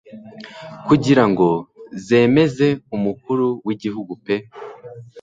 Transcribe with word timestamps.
kugira 0.87 1.23
ngo 1.31 1.47
zemeze 2.05 2.67
umukuru 2.95 3.47
w'igihugu 3.65 4.13
pe 4.25 4.35